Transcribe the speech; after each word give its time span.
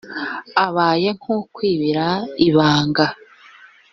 abaye 0.65 1.09
nk 1.19 1.27
ukwibira 1.37 2.05
ibanga. 2.47 3.05